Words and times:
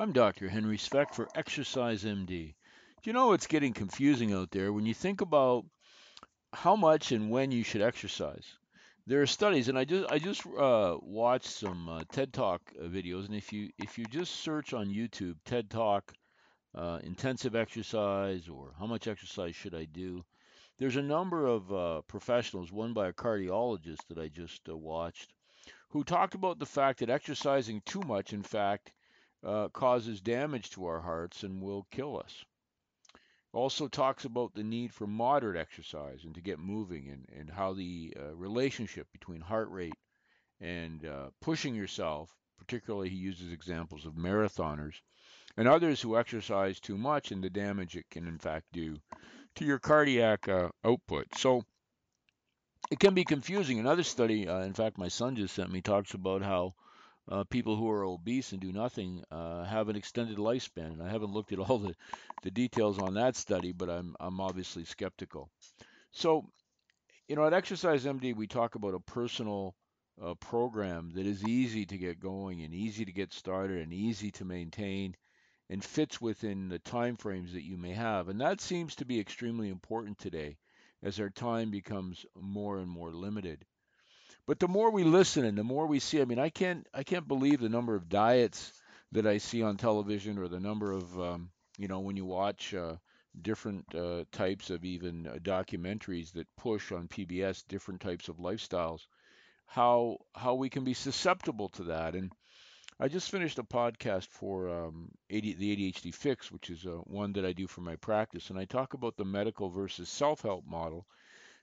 I'm 0.00 0.12
Dr. 0.12 0.48
Henry 0.48 0.78
Svec 0.78 1.12
for 1.12 1.28
Exercise 1.34 2.04
MD. 2.04 2.54
Do 3.02 3.10
you 3.10 3.12
know 3.12 3.32
it's 3.32 3.48
getting 3.48 3.72
confusing 3.72 4.32
out 4.32 4.52
there 4.52 4.72
when 4.72 4.86
you 4.86 4.94
think 4.94 5.22
about 5.22 5.64
how 6.52 6.76
much 6.76 7.10
and 7.10 7.30
when 7.30 7.50
you 7.50 7.64
should 7.64 7.82
exercise? 7.82 8.46
There 9.08 9.20
are 9.22 9.26
studies, 9.26 9.68
and 9.68 9.76
I 9.76 9.84
just 9.84 10.08
I 10.08 10.20
just 10.20 10.46
uh, 10.46 10.98
watched 11.02 11.48
some 11.48 11.88
uh, 11.88 12.02
TED 12.12 12.32
Talk 12.32 12.62
uh, 12.78 12.84
videos, 12.84 13.26
and 13.26 13.34
if 13.34 13.52
you 13.52 13.70
if 13.76 13.98
you 13.98 14.04
just 14.04 14.36
search 14.36 14.72
on 14.72 14.86
YouTube 14.86 15.34
TED 15.44 15.68
Talk 15.68 16.12
uh, 16.76 17.00
intensive 17.02 17.56
exercise 17.56 18.48
or 18.48 18.74
how 18.78 18.86
much 18.86 19.08
exercise 19.08 19.56
should 19.56 19.74
I 19.74 19.86
do, 19.86 20.24
there's 20.78 20.94
a 20.94 21.02
number 21.02 21.44
of 21.44 21.72
uh, 21.72 22.02
professionals, 22.02 22.70
one 22.70 22.92
by 22.92 23.08
a 23.08 23.12
cardiologist 23.12 24.06
that 24.10 24.18
I 24.18 24.28
just 24.28 24.68
uh, 24.68 24.76
watched, 24.76 25.34
who 25.88 26.04
talked 26.04 26.36
about 26.36 26.60
the 26.60 26.66
fact 26.66 27.00
that 27.00 27.10
exercising 27.10 27.82
too 27.84 28.02
much, 28.02 28.32
in 28.32 28.44
fact, 28.44 28.92
uh, 29.44 29.68
causes 29.68 30.20
damage 30.20 30.70
to 30.70 30.86
our 30.86 31.00
hearts 31.00 31.42
and 31.42 31.62
will 31.62 31.86
kill 31.90 32.18
us. 32.18 32.44
Also 33.52 33.88
talks 33.88 34.24
about 34.24 34.54
the 34.54 34.62
need 34.62 34.92
for 34.92 35.06
moderate 35.06 35.56
exercise 35.56 36.24
and 36.24 36.34
to 36.34 36.40
get 36.40 36.58
moving 36.58 37.08
and, 37.08 37.28
and 37.38 37.50
how 37.50 37.72
the 37.72 38.14
uh, 38.18 38.34
relationship 38.34 39.06
between 39.12 39.40
heart 39.40 39.70
rate 39.70 39.96
and 40.60 41.06
uh, 41.06 41.30
pushing 41.40 41.74
yourself, 41.74 42.30
particularly 42.58 43.08
he 43.08 43.16
uses 43.16 43.52
examples 43.52 44.04
of 44.04 44.14
marathoners 44.14 44.94
and 45.56 45.66
others 45.66 46.00
who 46.00 46.18
exercise 46.18 46.78
too 46.78 46.98
much 46.98 47.32
and 47.32 47.42
the 47.42 47.50
damage 47.50 47.96
it 47.96 48.08
can 48.10 48.26
in 48.26 48.38
fact 48.38 48.66
do 48.72 48.96
to 49.54 49.64
your 49.64 49.78
cardiac 49.78 50.48
uh, 50.48 50.68
output. 50.84 51.26
So 51.36 51.64
it 52.90 52.98
can 52.98 53.14
be 53.14 53.24
confusing. 53.24 53.78
Another 53.78 54.04
study, 54.04 54.48
uh, 54.48 54.60
in 54.60 54.72
fact, 54.72 54.98
my 54.98 55.08
son 55.08 55.36
just 55.36 55.54
sent 55.54 55.70
me, 55.70 55.80
talks 55.80 56.14
about 56.14 56.42
how 56.42 56.74
uh, 57.30 57.44
people 57.44 57.76
who 57.76 57.90
are 57.90 58.04
obese 58.04 58.52
and 58.52 58.60
do 58.60 58.72
nothing 58.72 59.22
uh, 59.30 59.64
have 59.64 59.88
an 59.88 59.96
extended 59.96 60.38
lifespan. 60.38 60.92
And 60.92 61.02
I 61.02 61.08
haven't 61.10 61.32
looked 61.32 61.52
at 61.52 61.58
all 61.70 61.78
the, 61.78 61.94
the 62.42 62.50
details 62.50 62.98
on 62.98 63.14
that 63.14 63.36
study, 63.36 63.72
but 63.72 63.90
I'm, 63.90 64.16
I'm 64.20 64.40
obviously 64.40 64.84
skeptical. 64.84 65.50
So, 66.12 66.50
you 67.28 67.36
know, 67.36 67.46
at 67.46 67.52
Exercise 67.54 68.06
MD, 68.06 68.34
we 68.34 68.46
talk 68.46 68.74
about 68.74 68.94
a 68.94 69.00
personal 69.00 69.74
uh, 70.22 70.34
program 70.34 71.12
that 71.14 71.26
is 71.26 71.44
easy 71.44 71.86
to 71.86 71.98
get 71.98 72.20
going 72.20 72.62
and 72.62 72.74
easy 72.74 73.04
to 73.04 73.12
get 73.12 73.32
started 73.32 73.80
and 73.82 73.92
easy 73.92 74.30
to 74.32 74.44
maintain 74.44 75.14
and 75.70 75.84
fits 75.84 76.20
within 76.20 76.68
the 76.68 76.78
time 76.78 77.16
frames 77.16 77.52
that 77.52 77.64
you 77.64 77.76
may 77.76 77.92
have. 77.92 78.28
And 78.28 78.40
that 78.40 78.60
seems 78.60 78.96
to 78.96 79.04
be 79.04 79.20
extremely 79.20 79.68
important 79.68 80.18
today 80.18 80.56
as 81.02 81.20
our 81.20 81.30
time 81.30 81.70
becomes 81.70 82.26
more 82.34 82.78
and 82.78 82.88
more 82.88 83.12
limited. 83.12 83.64
But 84.48 84.60
the 84.60 84.66
more 84.66 84.90
we 84.90 85.04
listen 85.04 85.44
and 85.44 85.58
the 85.58 85.62
more 85.62 85.86
we 85.86 85.98
see, 85.98 86.22
I 86.22 86.24
mean, 86.24 86.38
I 86.38 86.48
can't 86.48 86.86
I 86.94 87.02
can't 87.02 87.28
believe 87.28 87.60
the 87.60 87.68
number 87.68 87.94
of 87.94 88.08
diets 88.08 88.72
that 89.12 89.26
I 89.26 89.36
see 89.36 89.62
on 89.62 89.76
television 89.76 90.38
or 90.38 90.48
the 90.48 90.58
number 90.58 90.90
of 90.90 91.20
um, 91.20 91.50
you 91.76 91.86
know 91.86 92.00
when 92.00 92.16
you 92.16 92.24
watch 92.24 92.72
uh, 92.72 92.96
different 93.42 93.94
uh, 93.94 94.24
types 94.32 94.70
of 94.70 94.86
even 94.86 95.26
uh, 95.26 95.34
documentaries 95.42 96.32
that 96.32 96.46
push 96.56 96.92
on 96.92 97.08
PBS 97.08 97.62
different 97.68 98.00
types 98.00 98.28
of 98.28 98.38
lifestyles, 98.38 99.06
how 99.66 100.16
how 100.34 100.54
we 100.54 100.70
can 100.70 100.82
be 100.82 100.94
susceptible 100.94 101.68
to 101.68 101.82
that. 101.82 102.14
And 102.14 102.32
I 102.98 103.08
just 103.08 103.30
finished 103.30 103.58
a 103.58 103.64
podcast 103.64 104.28
for 104.28 104.70
um, 104.70 105.10
AD, 105.30 105.42
the 105.42 105.76
ADHD 105.76 106.14
Fix, 106.14 106.50
which 106.50 106.70
is 106.70 106.86
uh, 106.86 107.02
one 107.04 107.34
that 107.34 107.44
I 107.44 107.52
do 107.52 107.66
for 107.66 107.82
my 107.82 107.96
practice, 107.96 108.48
and 108.48 108.58
I 108.58 108.64
talk 108.64 108.94
about 108.94 109.18
the 109.18 109.26
medical 109.26 109.68
versus 109.68 110.08
self-help 110.08 110.64
model 110.66 111.06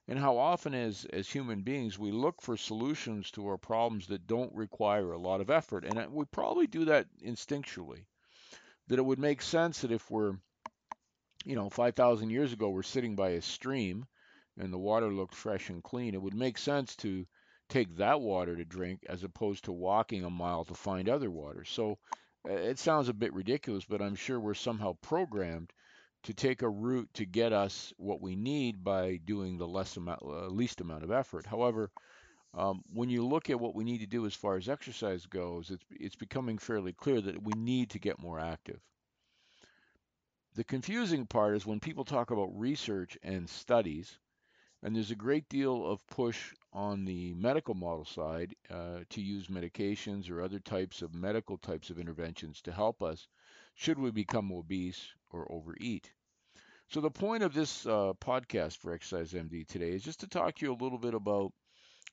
and 0.07 0.19
how 0.19 0.37
often 0.37 0.73
as 0.73 1.05
as 1.05 1.29
human 1.29 1.61
beings 1.61 1.97
we 1.97 2.11
look 2.11 2.41
for 2.41 2.57
solutions 2.57 3.31
to 3.31 3.47
our 3.47 3.57
problems 3.57 4.07
that 4.07 4.27
don't 4.27 4.53
require 4.53 5.11
a 5.11 5.17
lot 5.17 5.41
of 5.41 5.49
effort. 5.49 5.83
And 5.83 6.13
we 6.13 6.25
probably 6.25 6.67
do 6.67 6.85
that 6.85 7.07
instinctually. 7.23 8.05
That 8.87 8.99
it 8.99 9.05
would 9.05 9.19
make 9.19 9.41
sense 9.41 9.81
that 9.81 9.91
if 9.91 10.11
we're 10.11 10.37
you 11.43 11.55
know 11.55 11.69
5000 11.69 12.29
years 12.29 12.53
ago 12.53 12.69
we're 12.69 12.83
sitting 12.83 13.15
by 13.15 13.29
a 13.29 13.41
stream 13.41 14.05
and 14.57 14.71
the 14.71 14.77
water 14.77 15.11
looked 15.11 15.35
fresh 15.35 15.69
and 15.69 15.83
clean 15.83 16.13
it 16.13 16.21
would 16.21 16.35
make 16.35 16.57
sense 16.57 16.95
to 16.97 17.25
take 17.67 17.95
that 17.95 18.21
water 18.21 18.55
to 18.55 18.65
drink 18.65 19.03
as 19.09 19.23
opposed 19.23 19.65
to 19.65 19.71
walking 19.71 20.23
a 20.23 20.29
mile 20.29 20.65
to 20.65 20.75
find 20.75 21.09
other 21.09 21.31
water. 21.31 21.63
So 21.65 21.97
uh, 22.47 22.53
it 22.53 22.77
sounds 22.77 23.09
a 23.09 23.13
bit 23.13 23.33
ridiculous 23.33 23.85
but 23.85 24.01
i'm 24.01 24.15
sure 24.15 24.39
we're 24.39 24.53
somehow 24.53 24.93
programmed 25.01 25.71
to 26.25 26.33
take 26.33 26.63
a 26.63 26.69
route 26.69 27.09
to 27.13 27.25
get 27.25 27.53
us 27.53 27.93
what 27.97 28.19
we 28.19 28.35
need 28.35 28.83
by 28.83 29.17
doing 29.25 29.57
the 29.57 29.67
less 29.67 29.95
amount, 29.95 30.21
uh, 30.23 30.47
least 30.47 30.81
amount 30.81 31.03
of 31.03 31.11
effort. 31.11 31.45
However, 31.45 31.91
um, 32.55 32.83
when 32.93 33.09
you 33.09 33.25
look 33.25 33.49
at 33.49 33.59
what 33.59 33.75
we 33.75 33.83
need 33.83 33.99
to 33.99 34.07
do 34.07 34.25
as 34.25 34.33
far 34.33 34.57
as 34.57 34.67
exercise 34.67 35.25
goes, 35.27 35.69
it's 35.69 35.83
it's 35.91 36.15
becoming 36.15 36.57
fairly 36.57 36.93
clear 36.93 37.21
that 37.21 37.43
we 37.43 37.53
need 37.53 37.91
to 37.91 37.99
get 37.99 38.19
more 38.19 38.39
active. 38.39 38.79
The 40.55 40.63
confusing 40.63 41.27
part 41.27 41.55
is 41.55 41.65
when 41.65 41.79
people 41.79 42.05
talk 42.05 42.31
about 42.31 42.57
research 42.59 43.17
and 43.21 43.47
studies, 43.47 44.17
and 44.81 44.95
there's 44.95 45.11
a 45.11 45.15
great 45.15 45.47
deal 45.47 45.85
of 45.85 46.07
push 46.07 46.53
on 46.73 47.05
the 47.05 47.35
medical 47.35 47.75
model 47.75 48.05
side 48.05 48.55
uh, 48.71 49.01
to 49.09 49.21
use 49.21 49.47
medications 49.47 50.31
or 50.31 50.41
other 50.41 50.59
types 50.59 51.03
of 51.03 51.13
medical 51.13 51.57
types 51.57 51.91
of 51.91 51.99
interventions 51.99 52.61
to 52.63 52.71
help 52.71 53.03
us 53.03 53.27
should 53.75 53.99
we 53.99 54.09
become 54.09 54.51
obese 54.53 55.13
or 55.35 55.51
overeat. 55.51 56.11
So 56.89 56.99
the 57.01 57.11
point 57.11 57.43
of 57.43 57.53
this 57.53 57.85
uh, 57.85 58.13
podcast 58.19 58.77
for 58.77 58.93
Exercise 58.93 59.35
MD 59.35 59.63
today 59.65 59.91
is 59.91 60.03
just 60.03 60.21
to 60.21 60.27
talk 60.27 60.55
to 60.55 60.65
you 60.65 60.73
a 60.73 60.83
little 60.83 60.97
bit 60.97 61.13
about 61.13 61.53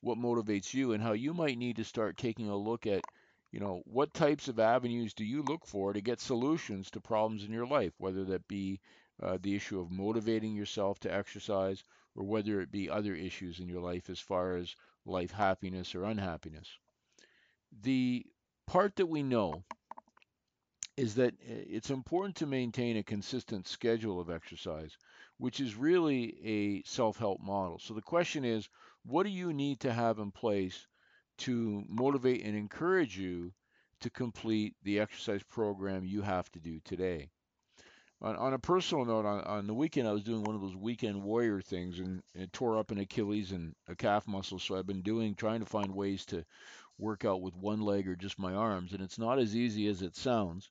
what 0.01 0.17
motivates 0.19 0.73
you 0.73 0.93
and 0.93 1.01
how 1.01 1.13
you 1.13 1.33
might 1.33 1.57
need 1.57 1.77
to 1.77 1.83
start 1.83 2.17
taking 2.17 2.49
a 2.49 2.55
look 2.55 2.85
at, 2.85 3.03
you 3.51 3.59
know, 3.59 3.81
what 3.85 4.13
types 4.13 4.47
of 4.47 4.59
avenues 4.59 5.13
do 5.13 5.25
you 5.25 5.41
look 5.41 5.65
for 5.65 5.93
to 5.93 6.01
get 6.01 6.19
solutions 6.19 6.91
to 6.91 7.01
problems 7.01 7.43
in 7.43 7.51
your 7.51 7.65
life, 7.67 7.93
whether 7.99 8.23
that 8.25 8.47
be 8.47 8.79
uh, 9.21 9.37
the 9.41 9.55
issue 9.55 9.79
of 9.79 9.91
motivating 9.91 10.55
yourself 10.55 10.99
to 10.99 11.13
exercise 11.13 11.83
or 12.15 12.23
whether 12.25 12.61
it 12.61 12.71
be 12.71 12.89
other 12.89 13.15
issues 13.15 13.59
in 13.59 13.67
your 13.69 13.81
life 13.81 14.09
as 14.09 14.19
far 14.19 14.55
as 14.55 14.75
life 15.05 15.31
happiness 15.31 15.95
or 15.95 16.03
unhappiness. 16.03 16.77
The 17.83 18.25
part 18.65 18.95
that 18.95 19.07
we 19.07 19.21
know 19.21 19.65
is 20.95 21.15
that 21.15 21.33
eh, 21.47 21.63
it's 21.67 21.89
important 21.89 22.35
to 22.37 22.45
maintain 22.45 22.97
a 22.97 23.03
consistent 23.03 23.67
schedule 23.67 24.19
of 24.19 24.29
exercise, 24.29 24.97
which 25.37 25.59
is 25.59 25.75
really 25.75 26.37
a 26.43 26.83
self 26.83 27.17
help 27.17 27.41
model. 27.41 27.79
So 27.79 27.93
the 27.93 28.01
question 28.01 28.45
is 28.45 28.69
what 29.05 29.23
do 29.23 29.29
you 29.29 29.53
need 29.53 29.79
to 29.81 29.93
have 29.93 30.19
in 30.19 30.31
place 30.31 30.87
to 31.39 31.83
motivate 31.89 32.43
and 32.43 32.55
encourage 32.55 33.17
you 33.17 33.53
to 34.01 34.09
complete 34.09 34.75
the 34.83 34.99
exercise 34.99 35.43
program 35.43 36.05
you 36.05 36.21
have 36.21 36.51
to 36.51 36.59
do 36.59 36.79
today? 36.85 37.29
On, 38.21 38.37
on 38.37 38.53
a 38.53 38.59
personal 38.59 39.03
note, 39.03 39.25
on, 39.25 39.41
on, 39.41 39.67
the 39.67 39.73
weekend, 39.73 40.07
I 40.07 40.13
was 40.13 40.23
doing 40.23 40.43
one 40.43 40.55
of 40.55 40.61
those 40.61 40.77
weekend 40.77 41.21
warrior 41.21 41.59
things 41.59 41.99
and 41.99 42.23
it 42.33 42.53
tore 42.53 42.77
up 42.77 42.91
an 42.91 42.99
Achilles 42.99 43.51
and 43.51 43.75
a 43.89 43.95
calf 43.95 44.27
muscle. 44.27 44.59
So 44.59 44.77
I've 44.77 44.87
been 44.87 45.01
doing, 45.01 45.35
trying 45.35 45.59
to 45.59 45.65
find 45.65 45.93
ways 45.93 46.25
to 46.27 46.45
work 46.97 47.25
out 47.25 47.41
with 47.41 47.55
one 47.55 47.81
leg 47.81 48.07
or 48.07 48.15
just 48.15 48.39
my 48.39 48.53
arms. 48.53 48.93
And 48.93 49.01
it's 49.01 49.19
not 49.19 49.39
as 49.39 49.55
easy 49.55 49.87
as 49.87 50.01
it 50.01 50.15
sounds. 50.15 50.69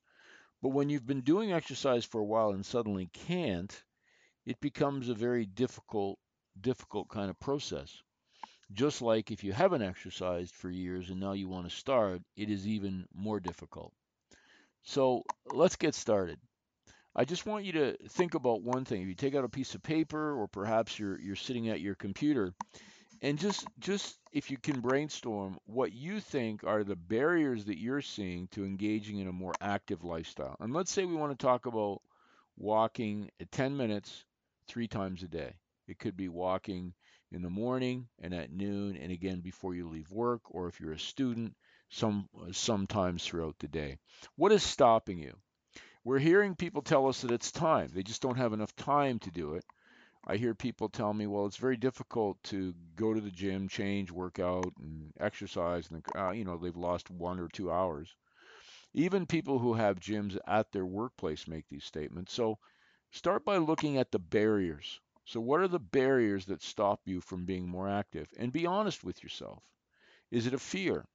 But 0.63 0.69
when 0.69 0.89
you've 0.89 1.05
been 1.05 1.21
doing 1.21 1.51
exercise 1.51 2.05
for 2.05 2.21
a 2.21 2.25
while 2.25 2.51
and 2.51 2.65
suddenly 2.65 3.09
can't, 3.11 3.83
it 4.45 4.61
becomes 4.61 5.09
a 5.09 5.13
very 5.13 5.45
difficult, 5.45 6.17
difficult 6.59 7.09
kind 7.09 7.29
of 7.29 7.37
process. 7.37 8.01
Just 8.71 9.01
like 9.01 9.29
if 9.29 9.43
you 9.43 9.51
haven't 9.51 9.81
exercised 9.81 10.55
for 10.55 10.69
years 10.69 11.09
and 11.09 11.19
now 11.19 11.33
you 11.33 11.49
want 11.49 11.69
to 11.69 11.75
start, 11.75 12.21
it 12.37 12.49
is 12.49 12.65
even 12.65 13.05
more 13.13 13.41
difficult. 13.41 13.91
So 14.83 15.23
let's 15.45 15.75
get 15.75 15.95
started. 15.95 16.39
I 17.13 17.25
just 17.25 17.45
want 17.45 17.65
you 17.65 17.73
to 17.73 17.97
think 18.07 18.33
about 18.33 18.63
one 18.63 18.85
thing. 18.85 19.01
If 19.01 19.09
you 19.09 19.15
take 19.15 19.35
out 19.35 19.43
a 19.43 19.49
piece 19.49 19.75
of 19.75 19.83
paper 19.83 20.33
or 20.33 20.47
perhaps 20.47 20.97
you're 20.97 21.19
you're 21.19 21.35
sitting 21.35 21.67
at 21.67 21.81
your 21.81 21.95
computer 21.95 22.53
and 23.23 23.39
just 23.39 23.65
just 23.79 24.19
if 24.33 24.51
you 24.51 24.57
can 24.57 24.81
brainstorm 24.81 25.57
what 25.65 25.93
you 25.93 26.19
think 26.19 26.63
are 26.65 26.83
the 26.83 26.95
barriers 26.95 27.65
that 27.65 27.79
you're 27.79 28.01
seeing 28.01 28.47
to 28.49 28.65
engaging 28.65 29.19
in 29.19 29.27
a 29.27 29.31
more 29.31 29.53
active 29.61 30.03
lifestyle. 30.03 30.57
And 30.59 30.73
let's 30.73 30.91
say 30.91 31.05
we 31.05 31.15
want 31.15 31.31
to 31.31 31.45
talk 31.45 31.65
about 31.65 32.01
walking 32.57 33.31
at 33.39 33.51
10 33.51 33.77
minutes 33.77 34.25
three 34.67 34.87
times 34.87 35.23
a 35.23 35.27
day. 35.27 35.53
It 35.87 35.99
could 35.99 36.17
be 36.17 36.27
walking 36.27 36.93
in 37.31 37.41
the 37.41 37.49
morning 37.49 38.07
and 38.21 38.33
at 38.33 38.51
noon 38.51 38.97
and 38.97 39.11
again 39.11 39.39
before 39.39 39.73
you 39.73 39.87
leave 39.87 40.11
work 40.11 40.41
or 40.49 40.67
if 40.67 40.79
you're 40.79 40.93
a 40.93 40.99
student 40.99 41.55
some 41.89 42.27
sometimes 42.51 43.25
throughout 43.25 43.55
the 43.59 43.67
day. 43.69 43.97
What 44.35 44.51
is 44.51 44.63
stopping 44.63 45.19
you? 45.19 45.33
We're 46.03 46.19
hearing 46.19 46.55
people 46.55 46.81
tell 46.81 47.07
us 47.07 47.21
that 47.21 47.31
it's 47.31 47.51
time. 47.51 47.89
They 47.93 48.03
just 48.03 48.21
don't 48.21 48.37
have 48.37 48.51
enough 48.51 48.75
time 48.75 49.19
to 49.19 49.31
do 49.31 49.53
it. 49.53 49.63
I 50.25 50.35
hear 50.37 50.53
people 50.53 50.89
tell 50.89 51.13
me, 51.13 51.27
well, 51.27 51.45
it's 51.45 51.55
very 51.57 51.77
difficult 51.77 52.43
to 52.43 52.73
go 52.97 53.13
to 53.13 53.21
the 53.21 53.31
gym, 53.31 53.69
change, 53.69 54.11
work 54.11 54.37
out, 54.39 54.73
and 54.77 55.13
exercise, 55.19 55.89
and 55.91 56.03
uh, 56.15 56.31
you 56.31 56.43
know 56.43 56.57
they've 56.57 56.75
lost 56.75 57.09
one 57.09 57.39
or 57.39 57.47
two 57.47 57.71
hours. 57.71 58.15
Even 58.93 59.27
people 59.27 59.59
who 59.59 59.75
have 59.75 59.99
gyms 59.99 60.37
at 60.47 60.71
their 60.71 60.85
workplace 60.85 61.47
make 61.47 61.67
these 61.69 61.83
statements. 61.85 62.33
So 62.33 62.59
start 63.11 63.45
by 63.45 63.57
looking 63.57 63.97
at 63.97 64.11
the 64.11 64.19
barriers. 64.19 64.99
So 65.25 65.41
what 65.41 65.61
are 65.61 65.67
the 65.69 65.79
barriers 65.79 66.45
that 66.47 66.61
stop 66.63 67.01
you 67.07 67.21
from 67.21 67.45
being 67.45 67.67
more 67.69 67.89
active? 67.89 68.33
And 68.37 68.51
be 68.53 68.65
honest 68.65 69.03
with 69.03 69.23
yourself. 69.23 69.63
Is 70.31 70.47
it 70.47 70.53
a 70.53 70.59
fear? 70.59 71.07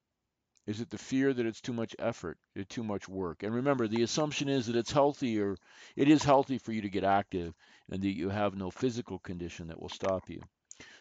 Is 0.68 0.82
it 0.82 0.90
the 0.90 0.98
fear 0.98 1.32
that 1.32 1.46
it's 1.46 1.62
too 1.62 1.72
much 1.72 1.96
effort, 1.98 2.36
too 2.68 2.84
much 2.84 3.08
work? 3.08 3.42
And 3.42 3.54
remember, 3.54 3.88
the 3.88 4.02
assumption 4.02 4.50
is 4.50 4.66
that 4.66 4.76
it's 4.76 4.92
healthy 4.92 5.40
or 5.40 5.56
it 5.96 6.10
is 6.10 6.22
healthy 6.22 6.58
for 6.58 6.72
you 6.72 6.82
to 6.82 6.90
get 6.90 7.04
active 7.04 7.54
and 7.90 8.02
that 8.02 8.14
you 8.14 8.28
have 8.28 8.54
no 8.54 8.70
physical 8.70 9.18
condition 9.18 9.68
that 9.68 9.80
will 9.80 9.88
stop 9.88 10.28
you. 10.28 10.42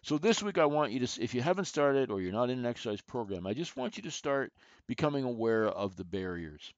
So 0.03 0.17
this 0.17 0.41
week 0.41 0.57
I 0.57 0.67
want 0.67 0.93
you 0.93 1.05
to 1.05 1.21
if 1.21 1.35
you 1.35 1.41
haven't 1.41 1.65
started 1.65 2.09
or 2.09 2.21
you're 2.21 2.31
not 2.31 2.49
in 2.49 2.59
an 2.59 2.65
exercise 2.65 3.01
program, 3.01 3.45
I 3.45 3.53
just 3.53 3.75
want 3.75 3.97
you 3.97 4.03
to 4.03 4.11
start 4.11 4.53
becoming 4.87 5.25
aware 5.25 5.67
of 5.67 5.97
the 5.97 6.05
barriers. 6.05 6.73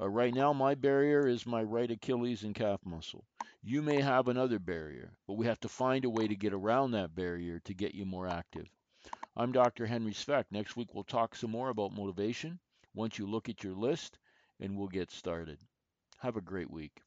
Uh, 0.00 0.08
right 0.08 0.32
now, 0.32 0.54
my 0.54 0.74
barrier 0.74 1.26
is 1.26 1.44
my 1.44 1.62
right 1.62 1.90
Achilles 1.90 2.44
and 2.44 2.54
calf 2.54 2.80
muscle. 2.86 3.26
You 3.62 3.82
may 3.82 4.00
have 4.00 4.28
another 4.28 4.58
barrier, 4.58 5.12
but 5.26 5.34
we 5.34 5.44
have 5.44 5.60
to 5.60 5.68
find 5.68 6.06
a 6.06 6.10
way 6.10 6.26
to 6.26 6.34
get 6.34 6.54
around 6.54 6.92
that 6.92 7.14
barrier 7.14 7.60
to 7.64 7.74
get 7.74 7.94
you 7.94 8.06
more 8.06 8.26
active. 8.26 8.70
I'm 9.38 9.52
Dr. 9.52 9.84
Henry 9.84 10.12
Svec. 10.12 10.46
Next 10.50 10.76
week, 10.76 10.94
we'll 10.94 11.04
talk 11.04 11.34
some 11.34 11.50
more 11.50 11.68
about 11.68 11.94
motivation 11.94 12.58
once 12.94 13.18
you 13.18 13.26
look 13.26 13.50
at 13.50 13.62
your 13.62 13.74
list, 13.74 14.18
and 14.60 14.78
we'll 14.78 14.88
get 14.88 15.10
started. 15.10 15.58
Have 16.20 16.36
a 16.36 16.40
great 16.40 16.70
week. 16.70 17.02